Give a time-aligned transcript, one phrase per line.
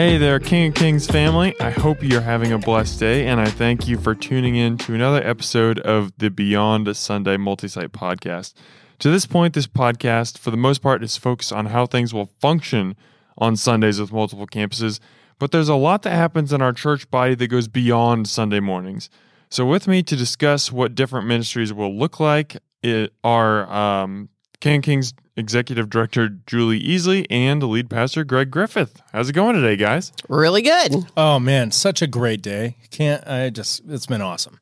[0.00, 1.54] Hey there, King of Kings family.
[1.60, 4.94] I hope you're having a blessed day, and I thank you for tuning in to
[4.94, 8.54] another episode of the Beyond Sunday Multi-Site podcast.
[9.00, 12.30] To this point, this podcast, for the most part, is focused on how things will
[12.40, 12.96] function
[13.36, 15.00] on Sundays with multiple campuses,
[15.38, 19.10] but there's a lot that happens in our church body that goes beyond Sunday mornings.
[19.50, 24.30] So, with me to discuss what different ministries will look like it are um,
[24.60, 29.00] King of Kings Executive Director Julie Eesley and lead pastor Greg Griffith.
[29.12, 30.12] How's it going today, guys?
[30.28, 31.06] Really good.
[31.16, 32.76] Oh man, such a great day.
[32.90, 34.60] Can't I just it's been awesome.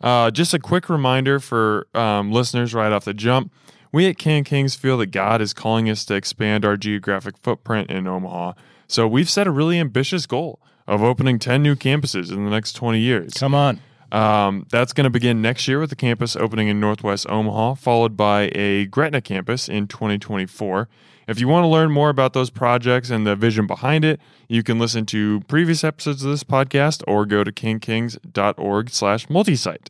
[0.00, 3.52] Uh, just a quick reminder for um, listeners right off the jump.
[3.92, 7.90] We at Can Kings feel that God is calling us to expand our geographic footprint
[7.90, 8.54] in Omaha.
[8.86, 12.72] So we've set a really ambitious goal of opening 10 new campuses in the next
[12.72, 13.32] 20 years.
[13.34, 13.80] Come on.
[14.12, 18.14] Um, that's going to begin next year with the campus opening in Northwest Omaha, followed
[18.14, 20.86] by a Gretna campus in 2024.
[21.26, 24.62] If you want to learn more about those projects and the vision behind it, you
[24.62, 29.88] can listen to previous episodes of this podcast or go to kingkings.org slash multisite.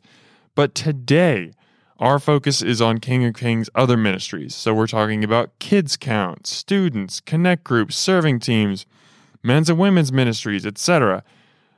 [0.55, 1.51] But today,
[1.99, 4.55] our focus is on King of Kings' other ministries.
[4.55, 8.85] So we're talking about kids count, students, connect groups, serving teams,
[9.41, 11.23] men's and women's ministries, etc.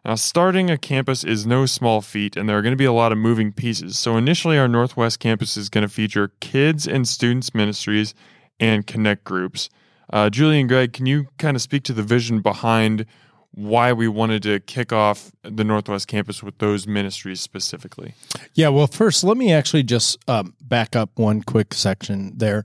[0.05, 2.93] Now, starting a campus is no small feat, and there are going to be a
[2.93, 3.97] lot of moving pieces.
[3.97, 8.13] So, initially, our Northwest campus is going to feature kids and students ministries
[8.59, 9.67] and connect groups.
[10.13, 13.07] Uh, Julie and Greg, can you kind of speak to the vision behind
[13.55, 18.13] why we wanted to kick off the Northwest campus with those ministries specifically?
[18.53, 22.63] Yeah, well, first, let me actually just um, back up one quick section there.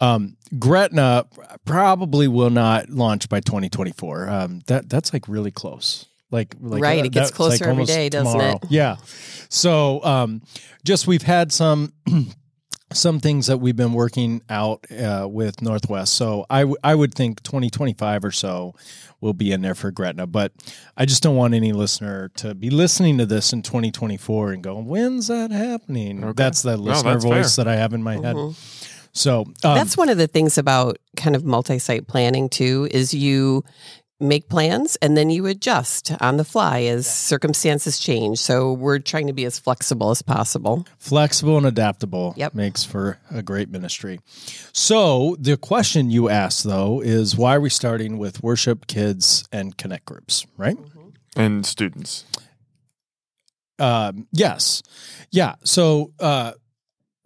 [0.00, 1.26] Um, Gretna
[1.64, 4.28] probably will not launch by 2024.
[4.28, 6.06] Um, that that's like really close.
[6.30, 8.56] Like, like right, uh, it gets closer every almost day, doesn't tomorrow.
[8.62, 8.70] it?
[8.70, 8.96] Yeah.
[9.48, 10.42] So, um,
[10.84, 11.92] just we've had some
[12.92, 16.12] some things that we've been working out uh, with Northwest.
[16.14, 18.74] So I, w- I would think 2025 or so
[19.20, 20.26] will be in there for Gretna.
[20.26, 20.52] But
[20.96, 24.76] I just don't want any listener to be listening to this in 2024 and go,
[24.80, 26.24] when's that happening?
[26.24, 26.32] Okay.
[26.34, 27.64] That's the No, listener that's voice fair.
[27.64, 28.36] that I have in my head.
[29.12, 33.62] So um, That's one of the things about kind of multi-site planning too is you
[34.20, 38.38] make plans and then you adjust on the fly as circumstances change.
[38.38, 40.86] So we're trying to be as flexible as possible.
[40.98, 42.54] flexible and adaptable Yep.
[42.54, 44.20] makes for a great ministry.
[44.72, 49.76] So the question you asked though is why are we starting with worship, kids, and
[49.76, 50.76] connect groups, right?
[51.36, 52.24] And students.
[53.78, 54.82] Um, yes.
[55.30, 55.54] Yeah.
[55.64, 56.52] So, uh,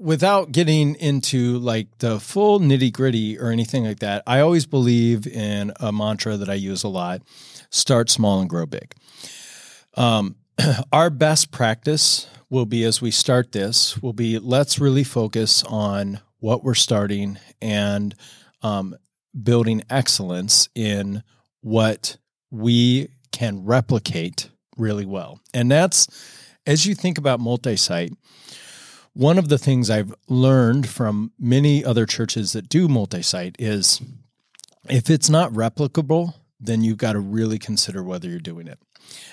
[0.04, 5.26] without getting into like the full nitty gritty or anything like that, I always believe
[5.26, 7.22] in a mantra that I use a lot
[7.70, 8.94] start small and grow big.
[9.94, 10.36] Um,
[10.92, 16.20] our best practice will be as we start this, will be let's really focus on
[16.38, 18.14] what we're starting and
[18.62, 18.94] um,
[19.42, 21.22] building excellence in
[21.62, 22.18] what
[22.50, 25.40] we can replicate really well.
[25.54, 26.06] And that's
[26.66, 28.12] as you think about multi site,
[29.14, 34.00] one of the things I've learned from many other churches that do multi site is
[34.88, 38.78] if it's not replicable, then you've got to really consider whether you're doing it.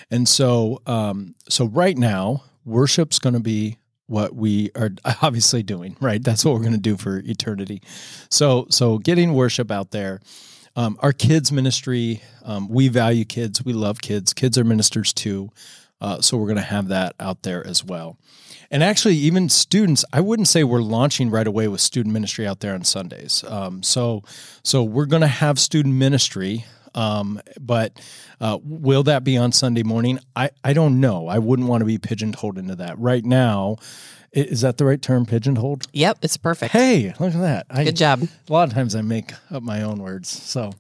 [0.10, 3.78] And so, um, so right now, worship's going to be
[4.08, 6.24] what we are obviously doing, right?
[6.24, 7.82] That's what we're going to do for eternity.
[8.30, 10.22] So, so getting worship out there.
[10.74, 13.66] Um, our kids ministry, um, we value kids.
[13.66, 14.34] We love kids.
[14.34, 15.50] Kids are ministers too.
[16.02, 18.18] Uh, so we're going to have that out there as well.
[18.72, 22.62] And actually, even students, I wouldn't say we're launching right away with student ministry out
[22.62, 23.44] there on Sundays.
[23.44, 24.24] Um, so,
[24.64, 28.00] so we're going to have student ministry, um, but
[28.40, 30.20] uh, will that be on Sunday morning?
[30.36, 31.28] I, I don't know.
[31.28, 33.76] I wouldn't want to be pigeonholed into that right now.
[34.36, 35.88] I- Is that the right term, pigeonholed?
[35.94, 36.72] Yep, it's perfect.
[36.72, 37.66] Hey, look at that!
[37.70, 38.24] I, Good job.
[38.50, 40.30] A lot of times I make up my own words.
[40.30, 40.72] So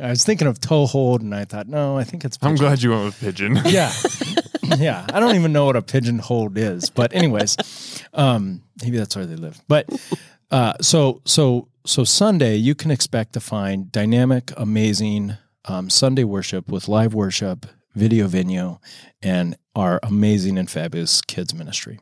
[0.00, 2.38] I was thinking of toehold, and I thought, no, I think it's.
[2.42, 3.58] I'm glad you went with pigeon.
[3.66, 3.92] yeah
[4.78, 7.56] yeah i don't even know what a pigeonhole is but anyways
[8.14, 9.88] um maybe that's where they live but
[10.50, 15.36] uh so so so sunday you can expect to find dynamic amazing
[15.66, 17.64] um, sunday worship with live worship
[17.94, 18.76] video venue
[19.22, 22.00] and our amazing and fabulous kids ministry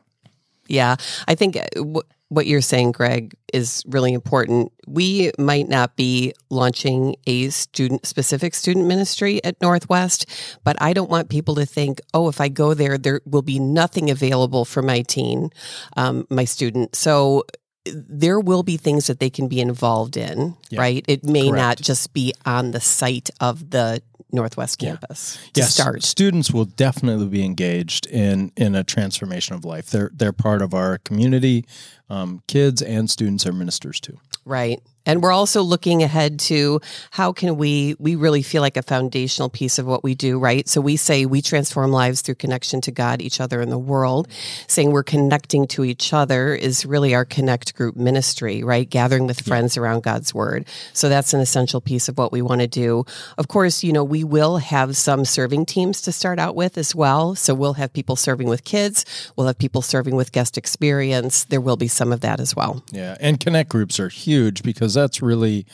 [0.67, 0.95] Yeah,
[1.27, 4.71] I think uh, w- what you're saying, Greg, is really important.
[4.87, 10.25] We might not be launching a student specific student ministry at Northwest,
[10.63, 13.59] but I don't want people to think, oh, if I go there, there will be
[13.59, 15.51] nothing available for my teen,
[15.97, 16.95] um, my student.
[16.95, 17.43] So
[17.85, 20.79] there will be things that they can be involved in, Yeah.
[20.81, 21.05] right?
[21.07, 24.01] It may not just be on the site of the
[24.35, 24.91] Northwest Yeah.
[24.97, 26.03] campus to yes, start.
[26.03, 29.89] students will definitely be engaged in in a transformation of life.
[29.89, 31.65] They're they're part of our community.
[32.09, 34.19] Um, kids and students are ministers too.
[34.45, 34.81] Right.
[35.05, 36.81] And we're also looking ahead to
[37.11, 40.67] how can we we really feel like a foundational piece of what we do, right?
[40.67, 44.27] So we say we transform lives through connection to God, each other and the world.
[44.67, 48.89] Saying we're connecting to each other is really our connect group ministry, right?
[48.89, 50.65] Gathering with friends around God's word.
[50.93, 53.05] So that's an essential piece of what we want to do.
[53.37, 56.95] Of course, you know, we will have some serving teams to start out with as
[56.95, 57.35] well.
[57.35, 59.05] So we'll have people serving with kids,
[59.35, 61.43] we'll have people serving with guest experience.
[61.43, 62.83] There will be some of that as well.
[62.91, 65.65] Yeah, and connect groups are huge because that's really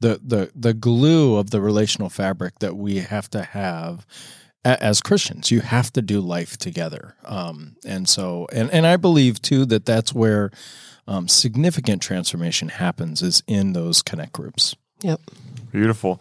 [0.00, 4.06] the the the glue of the relational fabric that we have to have
[4.64, 5.50] as Christians.
[5.50, 9.84] You have to do life together, um, and so and and I believe too that
[9.84, 10.50] that's where
[11.06, 14.76] um, significant transformation happens is in those connect groups.
[15.02, 15.20] Yep.
[15.72, 16.20] Beautiful.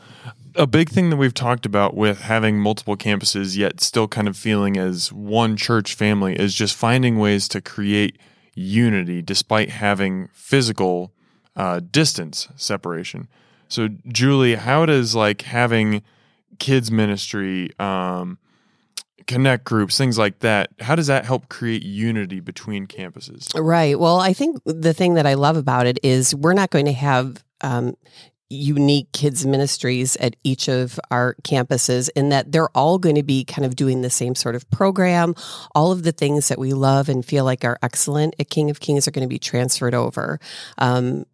[0.56, 4.36] A big thing that we've talked about with having multiple campuses, yet still kind of
[4.36, 8.18] feeling as one church family, is just finding ways to create
[8.60, 11.12] unity despite having physical
[11.56, 13.28] uh, distance separation.
[13.68, 16.02] So, Julie, how does like having
[16.58, 18.38] kids ministry, um,
[19.28, 23.52] connect groups, things like that, how does that help create unity between campuses?
[23.56, 24.00] Right.
[24.00, 26.94] Well, I think the thing that I love about it is we're not going to
[26.94, 27.96] have um,
[28.50, 33.44] unique kids ministries at each of our campuses in that they're all going to be
[33.44, 35.36] kind of doing the same sort of program.
[35.76, 38.80] All of the things that we love and feel like are excellent at King of
[38.80, 40.40] Kings are going to be transferred over.
[40.78, 41.26] Um,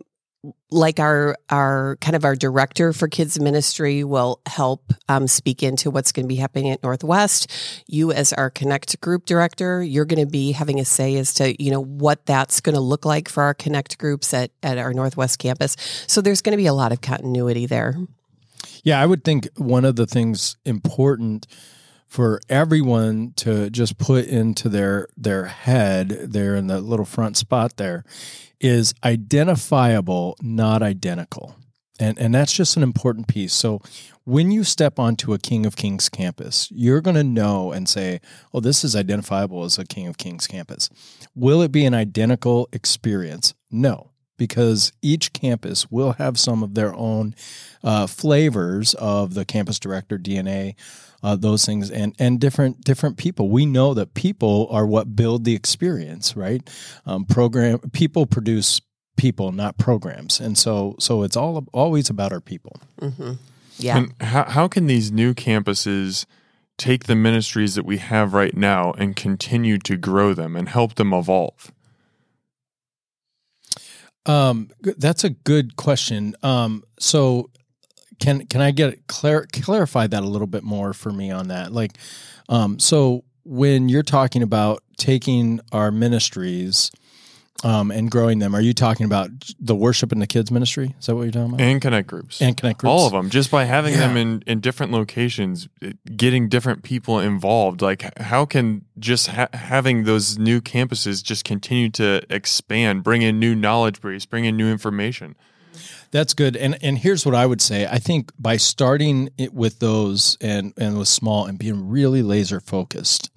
[0.72, 5.92] like our our kind of our director for kids ministry will help um, speak into
[5.92, 7.52] what's going to be happening at Northwest.
[7.88, 11.62] You, as our Connect group director, you're going to be having a say as to
[11.64, 14.94] you know what that's going to look like for our Connect groups at at our
[14.94, 15.76] Northwest campus.
[16.08, 17.96] So there's going to be a lot of continuity there.
[18.84, 21.48] Yeah, I would think one of the things important
[22.08, 27.78] for everyone to just put into their their head there in the little front spot
[27.78, 28.04] there
[28.60, 31.56] is identifiable, not identical.
[32.00, 33.54] And, and that's just an important piece.
[33.54, 33.82] So
[34.26, 38.20] when you step onto a King of Kings campus, you're going to know and say,
[38.54, 40.90] oh, this is identifiable as a King of Kings campus.
[41.36, 43.54] Will it be an identical experience?
[43.72, 47.36] No, because each campus will have some of their own
[47.84, 50.76] uh, flavors of the campus director DNA
[51.26, 53.50] uh, those things and and different different people.
[53.50, 56.62] We know that people are what build the experience, right?
[57.08, 58.80] Um, program people produce
[59.18, 62.80] people, not programs, and so so it's all always about our people.
[63.02, 63.34] Mm-hmm.
[63.78, 63.98] Yeah.
[63.98, 66.26] And how how can these new campuses?
[66.78, 70.96] take the ministries that we have right now and continue to grow them and help
[70.96, 71.72] them evolve?
[74.26, 76.36] Um, that's a good question.
[76.42, 77.50] Um, so
[78.20, 81.72] can can I get clar- clarify that a little bit more for me on that?
[81.72, 81.98] Like,
[82.50, 86.92] um, so when you're talking about taking our ministries
[87.64, 89.30] um, and growing them, are you talking about
[89.60, 90.94] the worship in the kids ministry?
[91.00, 91.62] Is that what you're talking about?
[91.62, 92.42] And connect groups.
[92.42, 92.92] And connect groups.
[92.92, 93.30] All of them.
[93.30, 94.08] Just by having yeah.
[94.08, 95.70] them in, in different locations,
[96.16, 97.82] getting different people involved.
[97.82, 103.40] Like, how can just ha- having those new campuses just continue to expand, bring in
[103.40, 105.36] new knowledge base, bring in new information?
[106.12, 106.56] That's good.
[106.56, 107.88] And and here's what I would say.
[107.88, 112.62] I think by starting it with those and and with small and being really laser
[112.62, 113.32] focused,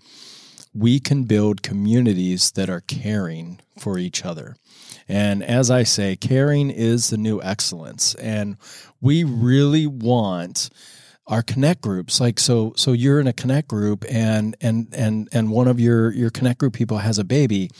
[0.74, 4.56] we can build communities that are caring for each other.
[5.08, 8.14] And as I say, caring is the new excellence.
[8.16, 8.56] And
[9.00, 10.70] we really want
[11.28, 15.50] our connect groups like so so you're in a connect group and and and and
[15.50, 17.70] one of your your connect group people has a baby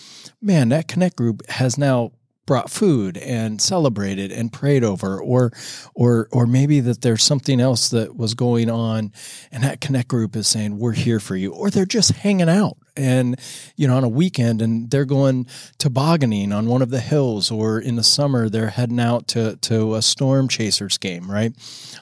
[0.43, 2.13] man that connect group has now
[2.49, 5.53] brought food and celebrated and prayed over or
[5.95, 9.13] or or maybe that there's something else that was going on
[9.53, 11.53] and that connect group is saying we're here for you.
[11.53, 13.39] Or they're just hanging out and
[13.77, 17.79] you know on a weekend and they're going tobogganing on one of the hills or
[17.79, 21.53] in the summer they're heading out to to a storm chasers game right?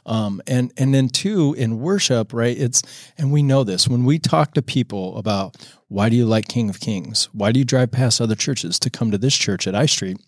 [0.07, 2.83] Um, and and then two in worship right it's
[3.19, 5.57] and we know this when we talk to people about
[5.89, 7.29] why do you like king of kings?
[7.33, 10.19] Why do you drive past other churches to come to this church at i street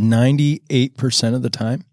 [0.00, 1.84] 98% of the time,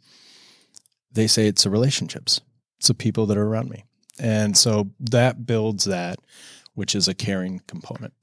[1.12, 2.42] they say it's the relationships,
[2.78, 3.84] it's the people that are around me.
[4.20, 6.20] And so that builds that,
[6.74, 8.14] which is a caring component.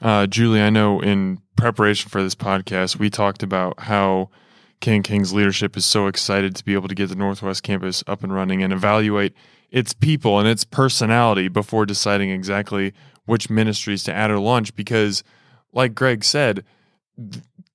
[0.00, 4.30] Uh, Julie, I know in preparation for this podcast, we talked about how
[4.80, 8.22] King King's leadership is so excited to be able to get the Northwest campus up
[8.22, 9.34] and running and evaluate
[9.70, 12.92] its people and its personality before deciding exactly
[13.24, 14.74] which ministries to add or launch.
[14.74, 15.24] Because,
[15.72, 16.62] like Greg said,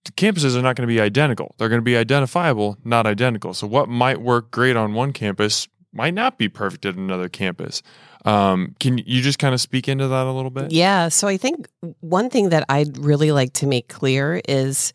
[0.06, 1.56] campuses are not going to be identical.
[1.58, 3.54] They're going to be identifiable, not identical.
[3.54, 7.84] So what might work great on one campus might not be perfect at another campus.
[8.24, 10.72] Um, can you just kind of speak into that a little bit?
[10.72, 11.10] Yeah.
[11.10, 11.68] So I think
[12.00, 14.94] one thing that I'd really like to make clear is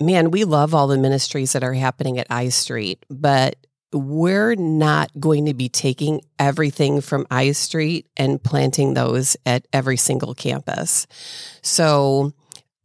[0.00, 3.56] man, we love all the ministries that are happening at I Street, but
[3.92, 9.96] we're not going to be taking everything from I Street and planting those at every
[9.96, 11.06] single campus.
[11.62, 12.32] So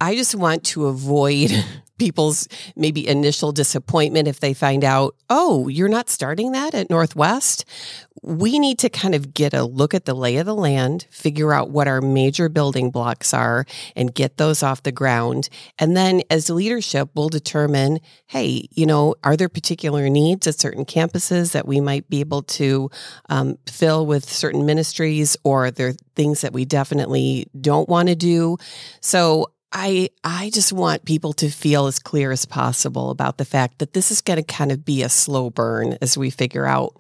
[0.02, 1.52] I just want to avoid
[1.98, 7.64] people's maybe initial disappointment if they find out, oh, you're not starting that at Northwest.
[8.22, 11.54] We need to kind of get a look at the lay of the land, figure
[11.54, 15.48] out what our major building blocks are, and get those off the ground.
[15.78, 20.86] And then as leadership, we'll determine hey, you know, are there particular needs at certain
[20.86, 22.90] campuses that we might be able to
[23.30, 28.16] um, fill with certain ministries, or are there things that we definitely don't want to
[28.16, 28.58] do?
[29.02, 33.80] So I I just want people to feel as clear as possible about the fact
[33.80, 36.96] that this is going to kind of be a slow burn as we figure out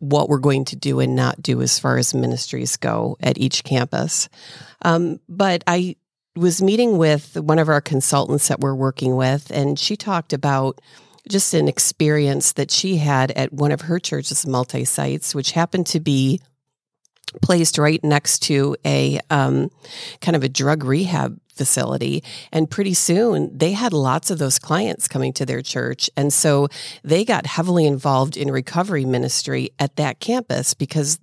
[0.00, 3.62] what we're going to do and not do as far as ministries go at each
[3.62, 4.28] campus.
[4.82, 5.96] Um, but I
[6.34, 10.80] was meeting with one of our consultants that we're working with, and she talked about
[11.28, 15.86] just an experience that she had at one of her church's multi sites, which happened
[15.88, 16.40] to be
[17.42, 19.70] placed right next to a um,
[20.20, 22.24] kind of a drug rehab facility.
[22.52, 26.08] And pretty soon they had lots of those clients coming to their church.
[26.16, 26.68] And so
[27.04, 31.18] they got heavily involved in recovery ministry at that campus because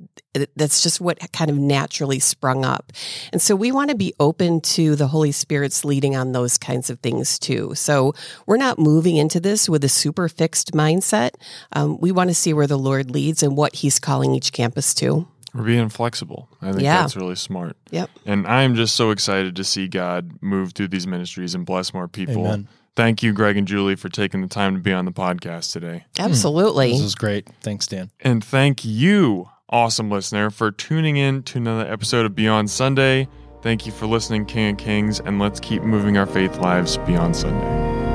[0.56, 2.94] that's just what kind of naturally sprung up.
[3.34, 6.92] And so we want to be open to the Holy Spirit's leading on those kinds
[6.92, 7.74] of things too.
[7.74, 8.14] So
[8.46, 11.32] we're not moving into this with a super fixed mindset.
[11.72, 14.94] Um, we want to see where the Lord leads and what He's calling each campus
[14.96, 15.28] to.
[15.58, 16.48] We're being flexible.
[16.62, 17.02] I think Yeah.
[17.02, 17.76] that's really smart.
[17.92, 18.10] Yep.
[18.26, 22.08] And I'm just so excited to see God move through these ministries and bless more
[22.08, 22.46] people.
[22.46, 22.68] Amen.
[22.96, 26.06] Thank you, Greg and Julie, for taking the time to be on the podcast today.
[26.18, 26.24] Hmm.
[26.24, 26.92] Absolutely.
[26.92, 27.48] This is great.
[27.62, 28.10] Thanks, Dan.
[28.22, 33.28] And thank you, awesome listener, for tuning in to another episode of Beyond Sunday.
[33.62, 37.36] Thank you for listening, King of Kings, and let's keep moving our faith lives beyond
[37.36, 38.07] Sunday.